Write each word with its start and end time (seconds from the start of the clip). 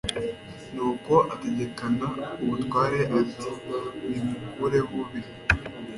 Nuko 0.73 1.13
ategekana 1.33 2.07
ubutware 2.41 2.99
ati: 3.19 3.49
"Nimukureho 4.09 4.95
bino." 5.09 5.31